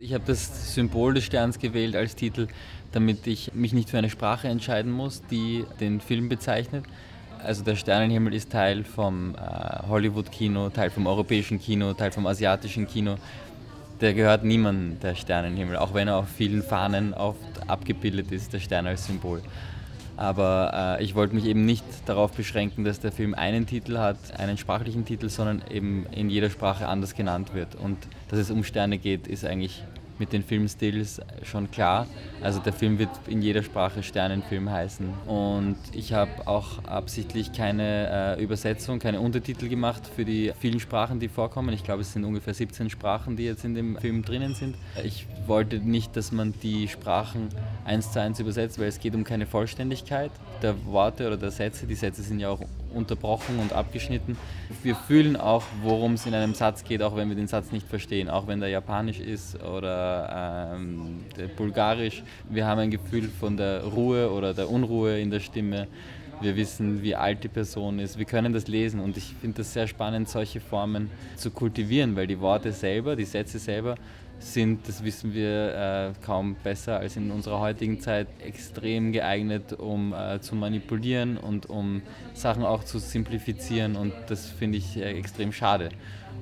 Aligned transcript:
Ich 0.00 0.14
habe 0.14 0.22
das 0.28 0.76
Symbol 0.76 1.14
des 1.14 1.24
Sterns 1.24 1.58
gewählt 1.58 1.96
als 1.96 2.14
Titel, 2.14 2.46
damit 2.92 3.26
ich 3.26 3.52
mich 3.54 3.72
nicht 3.72 3.90
für 3.90 3.98
eine 3.98 4.10
Sprache 4.10 4.46
entscheiden 4.46 4.92
muss, 4.92 5.22
die 5.28 5.64
den 5.80 6.00
Film 6.00 6.28
bezeichnet. 6.28 6.84
Also 7.42 7.64
der 7.64 7.74
Sternenhimmel 7.74 8.32
ist 8.32 8.52
Teil 8.52 8.84
vom 8.84 9.34
äh, 9.34 9.88
Hollywood-Kino, 9.88 10.70
Teil 10.70 10.90
vom 10.90 11.08
europäischen 11.08 11.58
Kino, 11.58 11.94
Teil 11.94 12.12
vom 12.12 12.28
asiatischen 12.28 12.86
Kino. 12.86 13.16
Der 14.00 14.14
gehört 14.14 14.44
niemandem, 14.44 15.00
der 15.00 15.16
Sternenhimmel, 15.16 15.76
auch 15.76 15.94
wenn 15.94 16.06
er 16.06 16.18
auf 16.18 16.28
vielen 16.28 16.62
Fahnen 16.62 17.12
oft 17.12 17.68
abgebildet 17.68 18.30
ist, 18.30 18.52
der 18.52 18.60
Stern 18.60 18.86
als 18.86 19.04
Symbol. 19.04 19.42
Aber 20.18 20.98
äh, 20.98 21.04
ich 21.04 21.14
wollte 21.14 21.36
mich 21.36 21.44
eben 21.44 21.64
nicht 21.64 21.84
darauf 22.06 22.32
beschränken, 22.32 22.82
dass 22.82 22.98
der 22.98 23.12
Film 23.12 23.34
einen 23.34 23.66
Titel 23.66 23.98
hat, 23.98 24.16
einen 24.36 24.58
sprachlichen 24.58 25.04
Titel, 25.04 25.28
sondern 25.28 25.62
eben 25.70 26.06
in 26.10 26.28
jeder 26.28 26.50
Sprache 26.50 26.88
anders 26.88 27.14
genannt 27.14 27.54
wird. 27.54 27.76
Und 27.76 27.96
dass 28.26 28.40
es 28.40 28.50
um 28.50 28.64
Sterne 28.64 28.98
geht, 28.98 29.28
ist 29.28 29.44
eigentlich 29.44 29.84
mit 30.18 30.32
den 30.32 30.42
Filmstils 30.42 31.20
schon 31.42 31.70
klar. 31.70 32.06
Also 32.42 32.60
der 32.60 32.72
Film 32.72 32.98
wird 32.98 33.10
in 33.26 33.42
jeder 33.42 33.62
Sprache 33.62 34.02
Sternenfilm 34.02 34.70
heißen. 34.70 35.08
Und 35.26 35.76
ich 35.92 36.12
habe 36.12 36.46
auch 36.46 36.84
absichtlich 36.84 37.52
keine 37.52 38.36
äh, 38.38 38.42
Übersetzung, 38.42 38.98
keine 38.98 39.20
Untertitel 39.20 39.68
gemacht 39.68 40.02
für 40.14 40.24
die 40.24 40.52
vielen 40.60 40.80
Sprachen, 40.80 41.20
die 41.20 41.28
vorkommen. 41.28 41.72
Ich 41.74 41.84
glaube, 41.84 42.02
es 42.02 42.12
sind 42.12 42.24
ungefähr 42.24 42.54
17 42.54 42.90
Sprachen, 42.90 43.36
die 43.36 43.44
jetzt 43.44 43.64
in 43.64 43.74
dem 43.74 43.96
Film 43.96 44.22
drinnen 44.22 44.54
sind. 44.54 44.76
Ich 45.04 45.26
wollte 45.46 45.78
nicht, 45.78 46.16
dass 46.16 46.32
man 46.32 46.54
die 46.62 46.88
Sprachen 46.88 47.48
eins 47.84 48.12
zu 48.12 48.20
eins 48.20 48.40
übersetzt, 48.40 48.78
weil 48.78 48.88
es 48.88 49.00
geht 49.00 49.14
um 49.14 49.24
keine 49.24 49.46
Vollständigkeit 49.46 50.30
der 50.62 50.84
Worte 50.86 51.26
oder 51.26 51.36
der 51.36 51.50
Sätze. 51.50 51.86
Die 51.86 51.94
Sätze 51.94 52.22
sind 52.22 52.40
ja 52.40 52.50
auch 52.50 52.60
unterbrochen 52.98 53.58
und 53.58 53.72
abgeschnitten. 53.72 54.36
Wir 54.82 54.94
fühlen 54.94 55.36
auch, 55.36 55.62
worum 55.82 56.14
es 56.14 56.26
in 56.26 56.34
einem 56.34 56.54
Satz 56.54 56.84
geht, 56.84 57.02
auch 57.02 57.16
wenn 57.16 57.28
wir 57.28 57.36
den 57.36 57.48
Satz 57.48 57.72
nicht 57.72 57.88
verstehen, 57.88 58.28
auch 58.28 58.46
wenn 58.46 58.60
der 58.60 58.68
japanisch 58.68 59.20
ist 59.20 59.62
oder 59.62 60.76
ähm, 60.76 61.20
bulgarisch. 61.56 62.22
Wir 62.50 62.66
haben 62.66 62.78
ein 62.78 62.90
Gefühl 62.90 63.28
von 63.28 63.56
der 63.56 63.84
Ruhe 63.84 64.30
oder 64.30 64.52
der 64.52 64.70
Unruhe 64.70 65.18
in 65.18 65.30
der 65.30 65.40
Stimme. 65.40 65.86
Wir 66.40 66.54
wissen, 66.54 67.02
wie 67.02 67.16
alt 67.16 67.42
die 67.42 67.48
Person 67.48 67.98
ist. 67.98 68.16
Wir 68.16 68.24
können 68.24 68.52
das 68.52 68.68
lesen 68.68 69.00
und 69.00 69.16
ich 69.16 69.34
finde 69.40 69.58
das 69.58 69.72
sehr 69.72 69.88
spannend, 69.88 70.28
solche 70.28 70.60
Formen 70.60 71.10
zu 71.36 71.50
kultivieren, 71.50 72.14
weil 72.14 72.28
die 72.28 72.40
Worte 72.40 72.72
selber, 72.72 73.16
die 73.16 73.24
Sätze 73.24 73.58
selber 73.58 73.96
sind, 74.38 74.88
das 74.88 75.04
wissen 75.04 75.34
wir 75.34 75.74
äh, 75.74 76.12
kaum 76.24 76.56
besser 76.62 76.98
als 76.98 77.16
in 77.16 77.30
unserer 77.30 77.60
heutigen 77.60 78.00
Zeit, 78.00 78.28
extrem 78.40 79.12
geeignet, 79.12 79.72
um 79.72 80.12
äh, 80.12 80.40
zu 80.40 80.54
manipulieren 80.54 81.36
und 81.36 81.66
um 81.66 82.02
Sachen 82.34 82.64
auch 82.64 82.84
zu 82.84 82.98
simplifizieren. 82.98 83.96
Und 83.96 84.12
das 84.28 84.46
finde 84.46 84.78
ich 84.78 84.96
äh, 84.96 85.18
extrem 85.18 85.52
schade. 85.52 85.90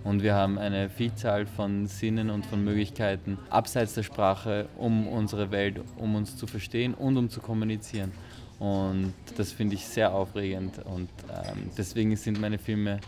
Und 0.04 0.22
wir 0.22 0.34
haben 0.34 0.58
eine 0.58 0.88
Vielzahl 0.88 1.46
von 1.46 1.86
Sinnen 1.86 2.30
und 2.30 2.46
von 2.46 2.62
Möglichkeiten 2.62 3.38
abseits 3.50 3.94
der 3.94 4.04
Sprache, 4.04 4.68
um 4.76 5.08
unsere 5.08 5.50
Welt, 5.50 5.80
um 5.96 6.14
uns 6.14 6.36
zu 6.36 6.46
verstehen 6.46 6.94
und 6.94 7.16
um 7.16 7.28
zu 7.28 7.40
kommunizieren. 7.40 8.12
Und 8.58 9.12
das 9.36 9.52
finde 9.52 9.74
ich 9.74 9.84
sehr 9.84 10.14
aufregend. 10.14 10.78
Und 10.84 11.08
ähm, 11.28 11.70
deswegen 11.76 12.14
sind 12.16 12.40
meine 12.40 12.58
Filme 12.58 13.00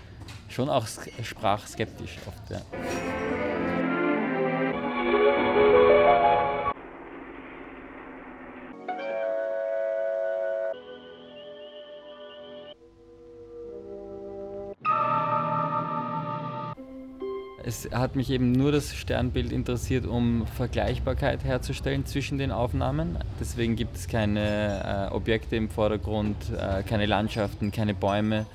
schon 0.49 0.69
auch 0.69 0.87
sprachskeptisch 1.23 2.19
oft. 2.27 2.51
Ja. 2.51 2.61
Es 17.69 17.87
hat 17.93 18.17
mich 18.17 18.31
eben 18.31 18.53
nur 18.53 18.73
das 18.73 18.95
Sternbild 18.95 19.53
interessiert, 19.53 20.07
um 20.07 20.47
Vergleichbarkeit 20.57 21.45
herzustellen 21.45 22.07
zwischen 22.07 22.39
den 22.39 22.51
Aufnahmen. 22.51 23.19
Deswegen 23.39 23.77
gibt 23.77 23.95
es 23.95 24.09
keine 24.09 25.11
äh, 25.11 25.15
Objekte 25.15 25.57
im 25.57 25.69
Vordergrund, 25.69 26.35
äh, 26.51 26.83
keine 26.83 27.05
Landschaften, 27.05 27.71
keine 27.71 27.93
Bäume 27.93 28.47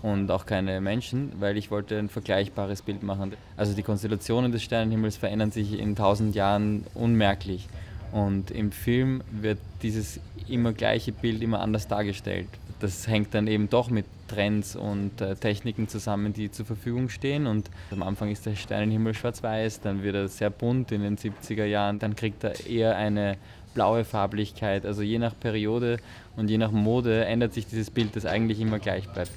und 0.00 0.30
auch 0.30 0.46
keine 0.46 0.80
Menschen, 0.80 1.32
weil 1.40 1.58
ich 1.58 1.70
wollte 1.70 1.98
ein 1.98 2.08
vergleichbares 2.08 2.80
Bild 2.80 3.02
machen. 3.02 3.34
Also 3.58 3.74
die 3.74 3.82
Konstellationen 3.82 4.50
des 4.50 4.62
Sternenhimmels 4.62 5.18
verändern 5.18 5.50
sich 5.50 5.78
in 5.78 5.94
tausend 5.94 6.34
Jahren 6.34 6.86
unmerklich. 6.94 7.68
Und 8.12 8.50
im 8.50 8.72
Film 8.72 9.20
wird 9.30 9.58
dieses 9.82 10.20
immer 10.48 10.72
gleiche 10.72 11.12
Bild 11.12 11.42
immer 11.42 11.60
anders 11.60 11.86
dargestellt. 11.86 12.48
Das 12.80 13.06
hängt 13.08 13.34
dann 13.34 13.46
eben 13.46 13.68
doch 13.68 13.90
mit 13.90 14.06
Trends 14.28 14.76
und 14.76 15.20
äh, 15.20 15.34
Techniken 15.34 15.88
zusammen, 15.88 16.32
die 16.32 16.50
zur 16.50 16.66
Verfügung 16.66 17.08
stehen. 17.08 17.46
Und 17.46 17.70
am 17.90 18.02
Anfang 18.02 18.30
ist 18.30 18.46
der 18.46 18.54
Sternenhimmel 18.54 19.14
schwarz-weiß, 19.14 19.80
dann 19.80 20.02
wird 20.02 20.14
er 20.14 20.28
sehr 20.28 20.50
bunt 20.50 20.92
in 20.92 21.02
den 21.02 21.16
70er 21.16 21.64
Jahren, 21.64 21.98
dann 21.98 22.14
kriegt 22.14 22.44
er 22.44 22.66
eher 22.66 22.96
eine 22.96 23.36
blaue 23.74 24.04
Farblichkeit. 24.04 24.86
Also 24.86 25.02
je 25.02 25.18
nach 25.18 25.38
Periode 25.38 25.98
und 26.36 26.50
je 26.50 26.58
nach 26.58 26.70
Mode 26.70 27.24
ändert 27.24 27.54
sich 27.54 27.66
dieses 27.66 27.90
Bild, 27.90 28.14
das 28.16 28.26
eigentlich 28.26 28.60
immer 28.60 28.78
gleich 28.78 29.08
bleibt. 29.08 29.32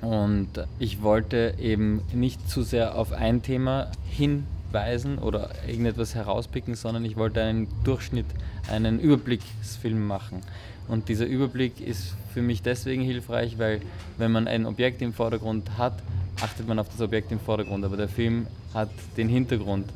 Und 0.00 0.48
ich 0.78 1.02
wollte 1.02 1.54
eben 1.58 2.02
nicht 2.12 2.48
zu 2.48 2.62
sehr 2.62 2.96
auf 2.96 3.12
ein 3.12 3.42
Thema 3.42 3.90
hinweisen 4.08 5.18
oder 5.18 5.50
irgendetwas 5.66 6.14
herauspicken, 6.14 6.74
sondern 6.74 7.04
ich 7.04 7.16
wollte 7.16 7.42
einen 7.42 7.68
Durchschnitt, 7.84 8.26
einen 8.70 9.00
Überblicksfilm 9.00 10.06
machen. 10.06 10.40
Und 10.88 11.08
dieser 11.08 11.26
Überblick 11.26 11.80
ist 11.80 12.14
für 12.32 12.42
mich 12.42 12.62
deswegen 12.62 13.02
hilfreich, 13.02 13.58
weil 13.58 13.80
wenn 14.18 14.32
man 14.32 14.48
ein 14.48 14.66
Objekt 14.66 15.02
im 15.02 15.12
Vordergrund 15.12 15.78
hat, 15.78 15.94
achtet 16.40 16.66
man 16.66 16.78
auf 16.78 16.88
das 16.88 17.00
Objekt 17.00 17.30
im 17.32 17.40
Vordergrund. 17.40 17.84
Aber 17.84 17.96
der 17.96 18.08
Film 18.08 18.46
hat 18.74 18.90
den 19.16 19.28
Hintergrund, 19.28 19.86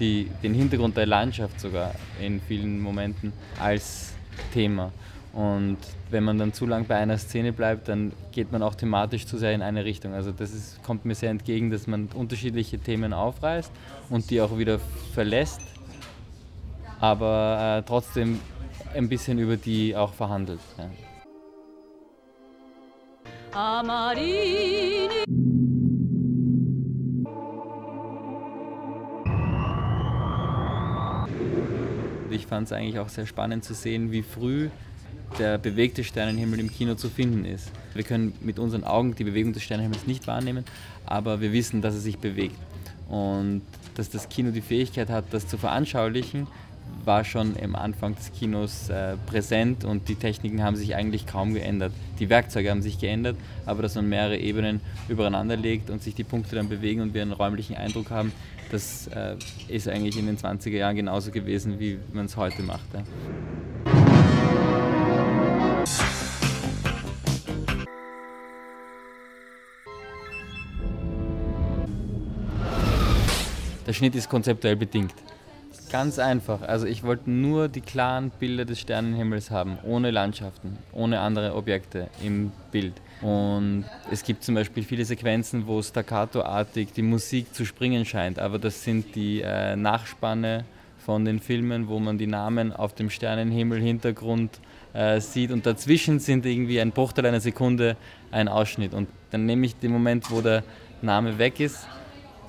die, 0.00 0.28
den 0.42 0.54
Hintergrund 0.54 0.96
der 0.96 1.06
Landschaft 1.06 1.60
sogar 1.60 1.94
in 2.20 2.40
vielen 2.40 2.80
Momenten 2.80 3.32
als 3.60 4.14
Thema. 4.52 4.92
Und 5.32 5.78
wenn 6.10 6.24
man 6.24 6.38
dann 6.38 6.52
zu 6.52 6.66
lang 6.66 6.86
bei 6.86 6.96
einer 6.96 7.16
Szene 7.16 7.52
bleibt, 7.52 7.88
dann 7.88 8.12
geht 8.32 8.52
man 8.52 8.62
auch 8.62 8.74
thematisch 8.74 9.26
zu 9.26 9.38
sehr 9.38 9.52
in 9.52 9.62
eine 9.62 9.84
Richtung. 9.84 10.12
Also 10.12 10.30
das 10.30 10.52
ist, 10.52 10.82
kommt 10.82 11.06
mir 11.06 11.14
sehr 11.14 11.30
entgegen, 11.30 11.70
dass 11.70 11.86
man 11.86 12.08
unterschiedliche 12.14 12.78
Themen 12.78 13.12
aufreißt 13.14 13.72
und 14.10 14.30
die 14.30 14.40
auch 14.42 14.58
wieder 14.58 14.78
verlässt, 15.14 15.60
aber 17.02 17.78
äh, 17.78 17.82
trotzdem 17.82 18.38
ein 18.94 19.08
bisschen 19.08 19.38
über 19.40 19.56
die 19.56 19.96
auch 19.96 20.14
verhandelt. 20.14 20.60
Ja. 20.78 20.88
Ich 32.30 32.46
fand 32.46 32.66
es 32.68 32.72
eigentlich 32.72 33.00
auch 33.00 33.08
sehr 33.08 33.26
spannend 33.26 33.64
zu 33.64 33.74
sehen, 33.74 34.12
wie 34.12 34.22
früh 34.22 34.70
der 35.40 35.58
bewegte 35.58 36.04
Sternenhimmel 36.04 36.60
im 36.60 36.70
Kino 36.70 36.94
zu 36.94 37.08
finden 37.08 37.44
ist. 37.44 37.72
Wir 37.94 38.04
können 38.04 38.32
mit 38.40 38.60
unseren 38.60 38.84
Augen 38.84 39.16
die 39.16 39.24
Bewegung 39.24 39.52
des 39.52 39.64
Sternenhimmels 39.64 40.06
nicht 40.06 40.28
wahrnehmen, 40.28 40.64
aber 41.04 41.40
wir 41.40 41.52
wissen, 41.52 41.82
dass 41.82 41.94
er 41.94 42.00
sich 42.00 42.18
bewegt. 42.18 42.56
Und 43.08 43.62
dass 43.96 44.08
das 44.08 44.28
Kino 44.28 44.52
die 44.52 44.60
Fähigkeit 44.60 45.10
hat, 45.10 45.24
das 45.32 45.48
zu 45.48 45.58
veranschaulichen, 45.58 46.46
war 47.04 47.24
schon 47.24 47.56
im 47.56 47.74
Anfang 47.74 48.14
des 48.14 48.32
Kinos 48.32 48.88
äh, 48.88 49.16
präsent 49.26 49.84
und 49.84 50.08
die 50.08 50.14
Techniken 50.14 50.62
haben 50.62 50.76
sich 50.76 50.94
eigentlich 50.94 51.26
kaum 51.26 51.54
geändert. 51.54 51.92
Die 52.20 52.28
Werkzeuge 52.28 52.70
haben 52.70 52.82
sich 52.82 52.98
geändert, 52.98 53.36
aber 53.66 53.82
dass 53.82 53.94
man 53.96 54.08
mehrere 54.08 54.36
Ebenen 54.36 54.80
übereinander 55.08 55.56
legt 55.56 55.90
und 55.90 56.02
sich 56.02 56.14
die 56.14 56.24
Punkte 56.24 56.56
dann 56.56 56.68
bewegen 56.68 57.00
und 57.00 57.14
wir 57.14 57.22
einen 57.22 57.32
räumlichen 57.32 57.76
Eindruck 57.76 58.10
haben, 58.10 58.32
das 58.70 59.08
äh, 59.08 59.36
ist 59.68 59.88
eigentlich 59.88 60.16
in 60.16 60.26
den 60.26 60.38
20er 60.38 60.70
Jahren 60.70 60.96
genauso 60.96 61.30
gewesen, 61.30 61.78
wie 61.80 61.98
man 62.12 62.26
es 62.26 62.36
heute 62.36 62.62
macht. 62.62 62.86
Ja. 62.94 63.02
Der 73.86 73.92
Schnitt 73.92 74.14
ist 74.14 74.28
konzeptuell 74.28 74.76
bedingt. 74.76 75.12
Ganz 75.92 76.18
einfach. 76.18 76.62
Also 76.62 76.86
ich 76.86 77.02
wollte 77.02 77.30
nur 77.30 77.68
die 77.68 77.82
klaren 77.82 78.30
Bilder 78.30 78.64
des 78.64 78.80
Sternenhimmels 78.80 79.50
haben, 79.50 79.76
ohne 79.82 80.10
Landschaften, 80.10 80.78
ohne 80.90 81.20
andere 81.20 81.54
Objekte 81.54 82.08
im 82.24 82.50
Bild. 82.70 82.94
Und 83.20 83.84
es 84.10 84.24
gibt 84.24 84.42
zum 84.42 84.54
Beispiel 84.54 84.84
viele 84.84 85.04
Sequenzen, 85.04 85.66
wo 85.66 85.82
staccato-artig 85.82 86.94
die 86.94 87.02
Musik 87.02 87.54
zu 87.54 87.66
springen 87.66 88.06
scheint, 88.06 88.38
aber 88.38 88.58
das 88.58 88.82
sind 88.82 89.14
die 89.14 89.42
äh, 89.42 89.76
Nachspanne 89.76 90.64
von 90.96 91.26
den 91.26 91.40
Filmen, 91.40 91.88
wo 91.88 91.98
man 91.98 92.16
die 92.16 92.26
Namen 92.26 92.72
auf 92.72 92.94
dem 92.94 93.10
Sternenhimmel-Hintergrund 93.10 94.60
äh, 94.94 95.20
sieht 95.20 95.50
und 95.50 95.66
dazwischen 95.66 96.20
sind 96.20 96.46
irgendwie 96.46 96.80
ein 96.80 96.92
Bruchteil 96.92 97.26
einer 97.26 97.40
Sekunde 97.40 97.98
ein 98.30 98.48
Ausschnitt. 98.48 98.94
Und 98.94 99.10
dann 99.30 99.44
nehme 99.44 99.66
ich 99.66 99.76
den 99.76 99.92
Moment, 99.92 100.30
wo 100.30 100.40
der 100.40 100.64
Name 101.02 101.36
weg 101.36 101.60
ist 101.60 101.86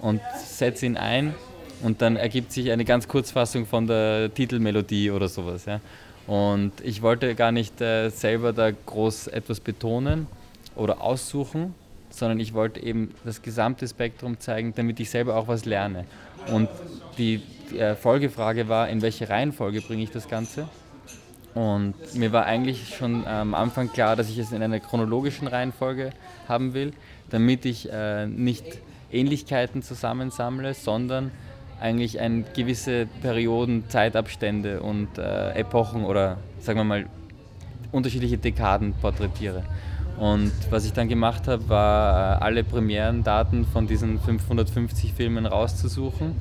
und 0.01 0.21
setze 0.45 0.85
ihn 0.85 0.95
ein 0.95 1.35
und 1.83 2.01
dann 2.01 2.15
ergibt 2.15 2.51
sich 2.51 2.71
eine 2.71 2.85
ganz 2.85 3.07
Kurzfassung 3.07 3.65
von 3.65 3.87
der 3.87 4.33
Titelmelodie 4.33 5.11
oder 5.11 5.27
sowas. 5.27 5.65
Ja. 5.65 5.81
Und 6.25 6.71
ich 6.81 7.01
wollte 7.01 7.35
gar 7.35 7.51
nicht 7.51 7.81
äh, 7.81 8.09
selber 8.09 8.53
da 8.53 8.71
groß 8.71 9.27
etwas 9.27 9.59
betonen 9.59 10.27
oder 10.75 11.01
aussuchen, 11.01 11.75
sondern 12.09 12.39
ich 12.39 12.53
wollte 12.53 12.81
eben 12.81 13.13
das 13.25 13.41
gesamte 13.41 13.87
Spektrum 13.87 14.39
zeigen, 14.39 14.73
damit 14.75 14.99
ich 14.99 15.09
selber 15.09 15.35
auch 15.35 15.47
was 15.47 15.65
lerne. 15.65 16.05
Und 16.47 16.69
die 17.17 17.41
äh, 17.77 17.95
Folgefrage 17.95 18.69
war, 18.69 18.87
in 18.87 19.01
welche 19.01 19.29
Reihenfolge 19.29 19.81
bringe 19.81 20.03
ich 20.03 20.11
das 20.11 20.29
Ganze? 20.29 20.69
Und 21.53 21.93
mir 22.15 22.31
war 22.31 22.45
eigentlich 22.45 22.95
schon 22.95 23.27
am 23.27 23.53
Anfang 23.53 23.91
klar, 23.91 24.15
dass 24.15 24.29
ich 24.29 24.39
es 24.39 24.51
in 24.51 24.63
einer 24.63 24.79
chronologischen 24.79 25.47
Reihenfolge 25.47 26.11
haben 26.47 26.73
will, 26.73 26.93
damit 27.29 27.65
ich 27.65 27.91
äh, 27.91 28.25
nicht 28.25 28.65
Ähnlichkeiten 29.11 29.83
zusammensammle, 29.83 30.73
sondern 30.73 31.31
eigentlich 31.83 32.19
ein 32.21 32.45
gewisse 32.55 33.07
Perioden, 33.21 33.83
Zeitabstände 33.89 34.81
und 34.81 35.17
äh, 35.17 35.51
Epochen 35.51 36.05
oder 36.05 36.37
sagen 36.59 36.79
wir 36.79 36.85
mal 36.85 37.05
unterschiedliche 37.91 38.37
Dekaden 38.37 38.93
porträtiere. 38.93 39.63
Und 40.17 40.53
was 40.69 40.85
ich 40.85 40.93
dann 40.93 41.09
gemacht 41.09 41.47
habe, 41.49 41.67
war 41.67 42.37
äh, 42.37 42.43
alle 42.43 42.63
Premierendaten 42.63 43.65
von 43.65 43.85
diesen 43.85 44.17
550 44.17 45.11
Filmen 45.11 45.45
rauszusuchen 45.45 46.35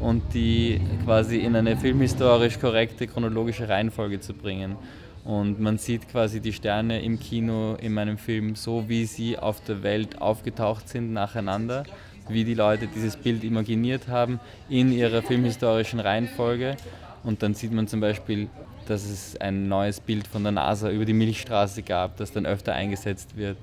und 0.00 0.22
die 0.32 0.80
quasi 1.04 1.36
in 1.38 1.54
eine 1.54 1.76
filmhistorisch 1.76 2.58
korrekte 2.58 3.06
chronologische 3.06 3.68
Reihenfolge 3.68 4.20
zu 4.20 4.32
bringen. 4.32 4.76
Und 5.22 5.60
man 5.60 5.76
sieht 5.76 6.08
quasi 6.08 6.40
die 6.40 6.54
Sterne 6.54 7.02
im 7.02 7.20
Kino 7.20 7.74
in 7.74 7.92
meinem 7.92 8.16
Film 8.16 8.54
so, 8.54 8.88
wie 8.88 9.04
sie 9.04 9.38
auf 9.38 9.62
der 9.62 9.82
Welt 9.82 10.22
aufgetaucht 10.22 10.88
sind 10.88 11.12
nacheinander, 11.12 11.82
wie 12.28 12.44
die 12.44 12.54
Leute 12.54 12.86
dieses 12.86 13.16
Bild 13.16 13.44
imaginiert 13.44 14.08
haben 14.08 14.40
in 14.68 14.92
ihrer 14.92 15.22
filmhistorischen 15.22 16.00
Reihenfolge. 16.00 16.76
Und 17.24 17.42
dann 17.42 17.54
sieht 17.54 17.72
man 17.72 17.88
zum 17.88 18.00
Beispiel, 18.00 18.48
dass 18.86 19.04
es 19.04 19.36
ein 19.40 19.68
neues 19.68 20.00
Bild 20.00 20.26
von 20.26 20.42
der 20.42 20.52
NASA 20.52 20.90
über 20.90 21.04
die 21.04 21.12
Milchstraße 21.12 21.82
gab, 21.82 22.16
das 22.16 22.32
dann 22.32 22.46
öfter 22.46 22.72
eingesetzt 22.74 23.36
wird 23.36 23.58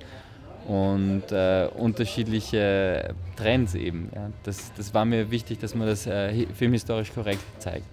und 0.67 1.31
äh, 1.31 1.67
unterschiedliche 1.75 3.13
Trends 3.35 3.75
eben. 3.75 4.09
Ja. 4.15 4.29
Das, 4.44 4.71
das 4.75 4.94
war 4.94 5.06
mir 5.06 5.31
wichtig, 5.31 5.59
dass 5.59 5.75
man 5.75 5.88
das 5.88 6.07
äh, 6.07 6.45
filmhistorisch 6.53 7.13
korrekt 7.13 7.44
zeigt. 7.59 7.85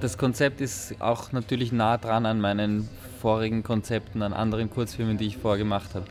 Das 0.00 0.16
Konzept 0.16 0.60
ist 0.60 1.00
auch 1.00 1.32
natürlich 1.32 1.72
nah 1.72 1.98
dran 1.98 2.24
an 2.26 2.40
meinen 2.40 2.88
vorigen 3.20 3.64
Konzepten, 3.64 4.22
an 4.22 4.32
anderen 4.32 4.70
Kurzfilmen, 4.70 5.18
die 5.18 5.26
ich 5.26 5.36
vorgemacht 5.36 5.94
habe. 5.96 6.06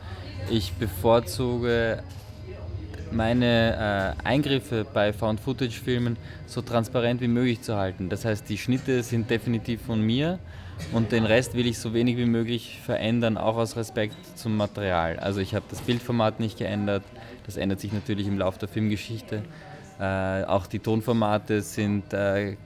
Ich 0.50 0.74
bevorzuge 0.74 2.02
meine 3.12 4.16
äh, 4.22 4.26
Eingriffe 4.26 4.86
bei 4.92 5.12
Found-Footage-Filmen 5.12 6.16
so 6.46 6.62
transparent 6.62 7.20
wie 7.20 7.28
möglich 7.28 7.62
zu 7.62 7.76
halten. 7.76 8.08
Das 8.08 8.24
heißt, 8.24 8.48
die 8.48 8.58
Schnitte 8.58 9.02
sind 9.02 9.30
definitiv 9.30 9.82
von 9.82 10.00
mir 10.00 10.38
und 10.92 11.12
den 11.12 11.24
Rest 11.24 11.54
will 11.54 11.66
ich 11.66 11.78
so 11.78 11.94
wenig 11.94 12.16
wie 12.16 12.26
möglich 12.26 12.80
verändern, 12.84 13.36
auch 13.36 13.56
aus 13.56 13.76
Respekt 13.76 14.16
zum 14.36 14.56
Material. 14.56 15.18
Also 15.18 15.40
ich 15.40 15.54
habe 15.54 15.64
das 15.70 15.80
Bildformat 15.80 16.40
nicht 16.40 16.58
geändert, 16.58 17.02
das 17.46 17.56
ändert 17.56 17.80
sich 17.80 17.92
natürlich 17.92 18.26
im 18.26 18.38
Laufe 18.38 18.58
der 18.58 18.68
Filmgeschichte. 18.68 19.42
Äh, 20.00 20.44
auch 20.44 20.66
die 20.66 20.78
Tonformate 20.78 21.60
sind 21.62 22.12
äh, 22.12 22.56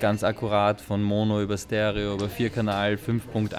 ganz 0.00 0.24
akkurat 0.24 0.80
von 0.80 1.02
Mono 1.02 1.42
über 1.42 1.58
Stereo, 1.58 2.14
über 2.14 2.28
Vierkanal, 2.28 2.94
5.1, 2.94 3.54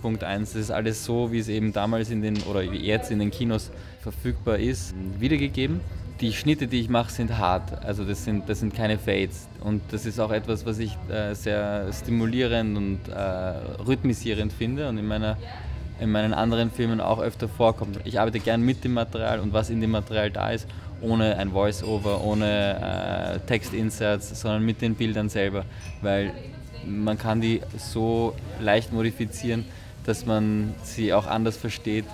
7.1. 0.00 0.20
Das 0.20 0.54
ist 0.54 0.70
alles 0.70 1.04
so, 1.04 1.32
wie 1.32 1.38
es 1.38 1.48
eben 1.48 1.72
damals 1.72 2.10
in 2.10 2.20
den 2.20 2.42
oder 2.42 2.60
wie 2.70 2.78
jetzt 2.78 3.10
in 3.10 3.20
den 3.20 3.30
Kinos 3.30 3.70
verfügbar 4.02 4.58
ist, 4.58 4.94
wiedergegeben 5.18 5.80
die 6.20 6.32
Schnitte, 6.32 6.66
die 6.66 6.80
ich 6.80 6.88
mache, 6.88 7.10
sind 7.10 7.38
hart. 7.38 7.84
Also 7.84 8.04
das 8.04 8.24
sind, 8.24 8.48
das 8.48 8.60
sind 8.60 8.74
keine 8.74 8.98
Fades. 8.98 9.48
Und 9.60 9.82
das 9.90 10.06
ist 10.06 10.20
auch 10.20 10.30
etwas, 10.30 10.64
was 10.64 10.78
ich 10.78 10.96
äh, 11.08 11.34
sehr 11.34 11.92
stimulierend 11.92 12.76
und 12.76 13.08
äh, 13.08 13.18
rhythmisierend 13.86 14.52
finde 14.52 14.88
und 14.88 14.98
in, 14.98 15.06
meiner, 15.06 15.36
in 16.04 16.12
meinen 16.12 16.32
anderen 16.34 16.70
Filmen 16.70 17.00
auch 17.00 17.18
öfter 17.18 17.48
vorkommt. 17.48 17.98
Ich 18.04 18.20
arbeite 18.20 18.38
gern 18.38 18.60
mit 18.60 18.84
dem 18.84 18.94
Material 18.94 19.40
und 19.40 19.52
was 19.52 19.70
in 19.70 19.80
dem 19.80 19.90
Material 19.90 20.30
da 20.30 20.50
ist, 20.50 20.68
ohne 21.00 21.36
ein 21.36 21.50
Voice-Over, 21.50 22.22
ohne 22.22 23.40
äh, 23.40 23.46
Textinserts, 23.46 24.40
sondern 24.40 24.64
mit 24.64 24.80
den 24.80 24.94
Bildern 24.94 25.28
selber. 25.28 25.64
Weil 26.02 26.32
man 26.86 27.18
kann 27.18 27.40
die 27.40 27.60
so 27.76 28.34
leicht 28.60 28.92
modifizieren, 28.92 29.64
dass 30.04 30.26
man 30.26 30.74
sie 30.82 31.12
auch 31.12 31.26
anders 31.26 31.56
versteht. 31.56 32.04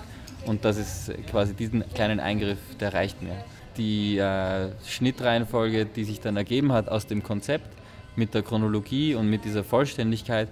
Und 0.46 0.64
das 0.64 0.78
ist 0.78 1.12
quasi 1.28 1.52
diesen 1.52 1.84
kleinen 1.92 2.20
Eingriff, 2.20 2.58
der 2.80 2.94
reicht 2.94 3.22
mir 3.22 3.36
die 3.76 4.18
äh, 4.18 4.68
Schnittreihenfolge, 4.86 5.86
die 5.86 6.04
sich 6.04 6.20
dann 6.20 6.36
ergeben 6.36 6.72
hat 6.72 6.88
aus 6.88 7.06
dem 7.06 7.22
Konzept 7.22 7.68
mit 8.16 8.34
der 8.34 8.42
Chronologie 8.42 9.14
und 9.14 9.30
mit 9.30 9.44
dieser 9.44 9.64
Vollständigkeit, 9.64 10.48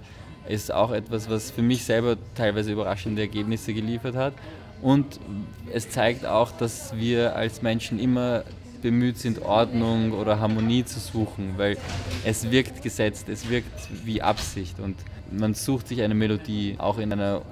ist 0.48 0.72
auch 0.72 0.90
etwas, 0.90 1.28
was 1.28 1.50
für 1.50 1.62
mich 1.62 1.84
selber 1.84 2.16
teilweise 2.34 2.72
überraschende 2.72 3.22
Ergebnisse 3.22 3.72
geliefert 3.74 4.16
hat. 4.16 4.34
Und 4.80 5.18
es 5.72 5.90
zeigt 5.90 6.24
auch, 6.24 6.52
dass 6.52 6.96
wir 6.96 7.34
als 7.36 7.62
Menschen 7.62 7.98
immer 7.98 8.44
bemüht 8.80 9.18
sind, 9.18 9.42
Ordnung 9.42 10.12
oder 10.12 10.38
Harmonie 10.38 10.84
zu 10.84 11.00
suchen, 11.00 11.54
weil 11.56 11.76
es 12.24 12.50
wirkt 12.50 12.82
gesetzt, 12.82 13.28
es 13.28 13.48
wirkt 13.50 13.88
wie 14.04 14.22
Absicht 14.22 14.78
und 14.78 14.96
man 15.32 15.54
sucht 15.54 15.88
sich 15.88 16.02
eine 16.02 16.14
Melodie 16.14 16.76
auch 16.78 16.98
in 16.98 17.12
einer 17.12 17.42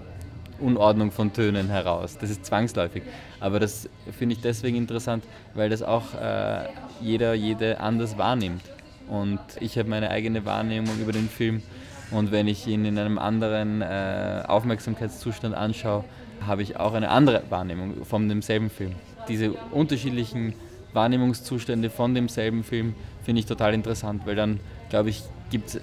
Unordnung 0.58 1.10
von 1.10 1.32
Tönen 1.32 1.68
heraus. 1.68 2.16
Das 2.18 2.30
ist 2.30 2.46
zwangsläufig. 2.46 3.02
Aber 3.40 3.60
das 3.60 3.88
finde 4.16 4.34
ich 4.34 4.40
deswegen 4.40 4.76
interessant, 4.76 5.24
weil 5.54 5.68
das 5.68 5.82
auch 5.82 6.14
äh, 6.14 6.68
jeder, 7.02 7.34
jede 7.34 7.80
anders 7.80 8.16
wahrnimmt. 8.16 8.62
Und 9.08 9.40
ich 9.60 9.78
habe 9.78 9.88
meine 9.88 10.10
eigene 10.10 10.44
Wahrnehmung 10.44 10.98
über 11.00 11.12
den 11.12 11.28
Film. 11.28 11.62
Und 12.10 12.30
wenn 12.30 12.46
ich 12.46 12.66
ihn 12.66 12.84
in 12.84 12.98
einem 12.98 13.18
anderen 13.18 13.82
äh, 13.82 14.42
Aufmerksamkeitszustand 14.46 15.54
anschaue, 15.54 16.04
habe 16.46 16.62
ich 16.62 16.78
auch 16.78 16.94
eine 16.94 17.10
andere 17.10 17.42
Wahrnehmung 17.48 18.04
von 18.04 18.28
demselben 18.28 18.70
Film. 18.70 18.92
Diese 19.28 19.52
unterschiedlichen 19.72 20.54
Wahrnehmungszustände 20.92 21.90
von 21.90 22.14
demselben 22.14 22.62
Film 22.62 22.94
finde 23.24 23.40
ich 23.40 23.46
total 23.46 23.74
interessant, 23.74 24.22
weil 24.24 24.36
dann, 24.36 24.60
glaube 24.88 25.10
ich, 25.10 25.22
gibt 25.50 25.68
es 25.68 25.80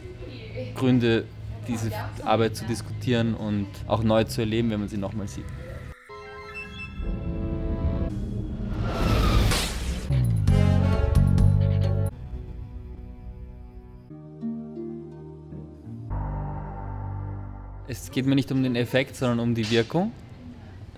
Gründe 0.75 1.25
diese 1.67 1.91
Arbeit 2.23 2.55
zu 2.55 2.65
diskutieren 2.65 3.33
und 3.35 3.67
auch 3.87 4.03
neu 4.03 4.23
zu 4.23 4.41
erleben, 4.41 4.69
wenn 4.71 4.79
man 4.79 4.89
sie 4.89 4.97
nochmal 4.97 5.27
sieht. 5.27 5.45
Es 17.93 18.09
geht 18.09 18.25
mir 18.25 18.33
nicht 18.33 18.51
um 18.51 18.63
den 18.63 18.75
Effekt, 18.75 19.15
sondern 19.15 19.39
um 19.39 19.53
die 19.53 19.69
Wirkung. 19.69 20.11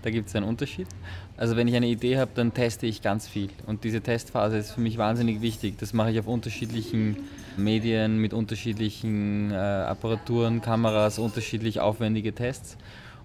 Da 0.01 0.12
gibt 0.12 0.30
es 0.30 0.36
einen 0.36 0.45
Unterschied. 0.45 0.88
Also 1.36 1.57
wenn 1.57 1.68
ich 1.68 1.75
eine 1.75 1.88
Idee 1.88 2.18
habe, 2.18 2.31
dann 2.36 2.53
teste 2.53 2.86
ich 2.86 3.01
ganz 3.01 3.27
viel. 3.27 3.50
Und 3.65 3.83
diese 3.83 4.00
Testphase 4.00 4.57
ist 4.57 4.71
für 4.71 4.80
mich 4.80 4.97
wahnsinnig 4.97 5.42
wichtig. 5.42 5.75
Das 5.77 5.92
mache 5.92 6.12
ich 6.12 6.19
auf 6.19 6.27
unterschiedlichen 6.27 7.18
Medien 7.57 8.19
mit 8.19 8.33
unterschiedlichen 8.33 9.51
äh, 9.51 9.56
Apparaturen, 9.56 10.62
Kameras, 10.62 11.19
unterschiedlich 11.19 11.81
aufwendige 11.81 12.34
Tests. 12.34 12.77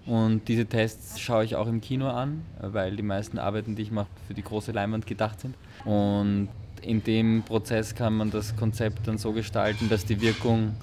Und 0.05 0.49
diese 0.49 0.65
Tests 0.65 1.19
schaue 1.21 1.45
ich 1.45 1.55
auch 1.55 1.67
im 1.67 1.79
Kino 1.79 2.09
an, 2.09 2.41
weil 2.59 2.97
die 2.97 3.03
meisten 3.03 3.39
Arbeiten, 3.39 3.75
die 3.75 3.83
ich 3.83 3.91
mache, 3.91 4.09
für 4.27 4.33
die 4.33 4.43
große 4.43 4.73
Leinwand 4.73 5.07
gedacht 5.07 5.39
sind. 5.39 5.55
Und 5.85 6.49
in 6.81 7.03
dem 7.03 7.43
Prozess 7.43 7.95
kann 7.95 8.17
man 8.17 8.31
das 8.31 8.55
Konzept 8.57 9.07
dann 9.07 9.17
so 9.17 9.31
gestalten, 9.31 9.87
dass 9.87 10.03
die 10.03 10.19
Wirkung 10.19 10.75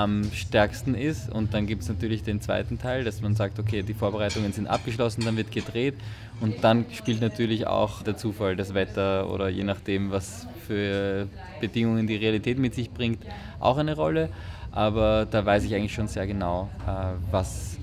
am 0.00 0.24
stärksten 0.32 0.94
ist. 0.94 1.30
Und 1.30 1.52
dann 1.52 1.66
gibt 1.66 1.82
es 1.82 1.88
natürlich 1.88 2.22
den 2.22 2.40
zweiten 2.40 2.78
Teil, 2.78 3.04
dass 3.04 3.20
man 3.20 3.34
sagt, 3.34 3.58
okay, 3.58 3.82
die 3.82 3.94
Vorbereitungen 3.94 4.52
sind 4.52 4.66
abgeschlossen, 4.66 5.24
dann 5.24 5.36
wird 5.36 5.50
gedreht. 5.50 5.94
Und 6.40 6.64
dann 6.64 6.86
spielt 6.92 7.20
natürlich 7.20 7.66
auch 7.66 8.02
der 8.02 8.16
Zufall, 8.16 8.56
das 8.56 8.72
Wetter 8.72 9.30
oder 9.30 9.50
je 9.50 9.64
nachdem, 9.64 10.10
was 10.10 10.46
für 10.66 11.28
Bedingungen 11.60 12.06
die 12.06 12.16
Realität 12.16 12.58
mit 12.58 12.74
sich 12.74 12.90
bringt, 12.90 13.22
auch 13.58 13.76
eine 13.76 13.94
Rolle. 13.94 14.30
Aber 14.72 15.26
da 15.30 15.44
weiß 15.44 15.64
ich 15.64 15.74
eigentlich 15.74 15.92
schon 15.92 16.08
sehr 16.08 16.26
genau, 16.26 16.70
äh, 16.86 17.16
was 17.30 17.76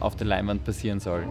auf 0.00 0.16
der 0.16 0.26
Leinwand 0.26 0.64
passieren 0.64 0.98
soll. 0.98 1.26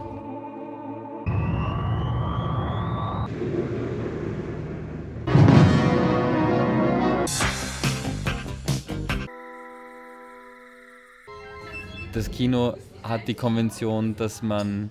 Das 12.16 12.30
Kino 12.30 12.78
hat 13.02 13.28
die 13.28 13.34
Konvention, 13.34 14.16
dass 14.16 14.42
man 14.42 14.88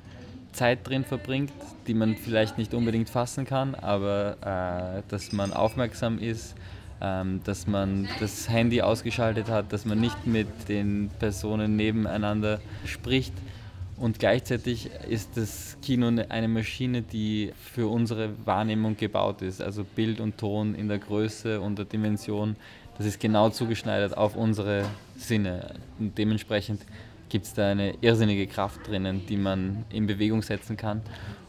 Zeit 0.52 0.88
drin 0.88 1.04
verbringt, 1.04 1.52
die 1.88 1.96
man 1.96 2.16
vielleicht 2.16 2.60
nicht 2.60 2.76
unbedingt 2.76 3.10
fassen 3.10 3.46
kann, 3.46 3.74
aber 3.74 4.38
äh, 4.42 5.02
dass 5.10 5.32
man 5.32 5.52
aufmerksam 5.52 6.20
ist, 6.20 6.54
ähm, 7.02 7.42
dass 7.44 7.66
man 7.66 8.08
das 8.20 8.48
Handy 8.48 8.84
ausgeschaltet 8.84 9.50
hat, 9.50 9.74
dass 9.74 9.86
man 9.86 10.00
nicht 10.00 10.28
mit 10.28 10.48
den 10.70 11.10
Personen 11.18 11.76
nebeneinander 11.76 12.62
spricht. 12.86 13.34
Und 13.98 14.20
gleichzeitig 14.20 14.92
ist 15.10 15.36
das 15.36 15.78
Kino 15.82 16.12
eine 16.30 16.48
Maschine, 16.48 17.02
die 17.02 17.54
für 17.74 17.88
unsere 17.88 18.30
Wahrnehmung 18.46 18.98
gebaut 18.98 19.42
ist. 19.42 19.64
Also 19.64 19.84
Bild 19.84 20.20
und 20.20 20.38
Ton 20.38 20.76
in 20.76 20.90
der 20.90 21.00
Größe 21.00 21.60
und 21.60 21.80
der 21.80 21.86
Dimension, 21.86 22.56
das 23.00 23.08
ist 23.08 23.20
genau 23.20 23.50
zugeschneidert 23.50 24.16
auf 24.16 24.36
unsere 24.36 24.86
Sinne. 25.18 25.74
Und 25.98 26.18
dementsprechend 26.18 26.82
gibt 27.30 27.46
es 27.46 27.54
da 27.54 27.72
eine 27.72 27.96
irrsinnige 28.02 28.48
Kraft 28.48 28.88
drinnen, 28.88 29.26
die 29.28 29.38
man 29.38 29.86
in 29.90 30.08
Bewegung 30.08 30.42
setzen 30.42 30.78
kann. 30.78 31.02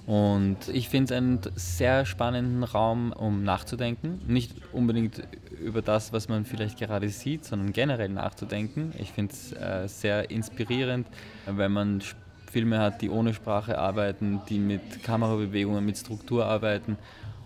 Und 0.06 0.68
ich 0.72 0.88
finde 0.88 1.12
es 1.12 1.18
einen 1.18 1.40
sehr 1.56 2.06
spannenden 2.06 2.62
Raum, 2.62 3.12
um 3.12 3.42
nachzudenken. 3.42 4.20
Nicht 4.28 4.52
unbedingt 4.72 5.22
über 5.60 5.82
das, 5.82 6.12
was 6.12 6.28
man 6.28 6.44
vielleicht 6.44 6.78
gerade 6.78 7.08
sieht, 7.08 7.44
sondern 7.44 7.72
generell 7.72 8.08
nachzudenken. 8.08 8.92
Ich 8.98 9.10
finde 9.10 9.32
es 9.32 9.52
äh, 9.52 9.88
sehr 9.88 10.30
inspirierend, 10.30 11.08
wenn 11.46 11.72
man 11.72 12.02
Filme 12.50 12.78
hat, 12.78 13.02
die 13.02 13.10
ohne 13.10 13.34
Sprache 13.34 13.78
arbeiten, 13.78 14.40
die 14.48 14.60
mit 14.60 15.02
Kamerabewegungen, 15.02 15.84
mit 15.84 15.98
Struktur 15.98 16.46
arbeiten. 16.46 16.96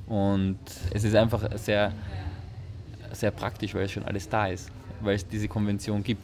Und 0.07 0.59
es 0.93 1.05
ist 1.05 1.15
einfach 1.15 1.49
sehr, 1.57 1.93
sehr 3.13 3.31
praktisch, 3.31 3.75
weil 3.75 3.85
es 3.85 3.93
schon 3.93 4.05
alles 4.05 4.29
da 4.29 4.49
ist, 4.49 4.71
weil 5.01 5.15
es 5.15 5.27
diese 5.27 5.49
Konvention 5.49 6.03
gibt. 6.03 6.23